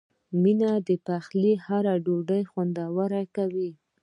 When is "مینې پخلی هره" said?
0.43-1.93